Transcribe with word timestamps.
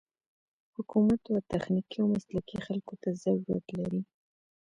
حکومت 0.75 1.21
و 1.29 1.35
تخنيکي 1.51 1.97
او 2.01 2.07
مسلکي 2.15 2.57
خلکو 2.67 2.93
ته 3.01 3.09
ضرورت 3.23 3.65
لري. 3.79 4.01